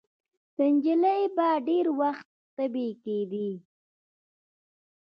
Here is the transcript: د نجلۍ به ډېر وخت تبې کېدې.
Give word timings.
د 0.55 0.57
نجلۍ 0.73 1.21
به 1.35 1.47
ډېر 1.67 1.85
وخت 1.99 2.27
تبې 2.55 2.87
کېدې. 3.03 3.49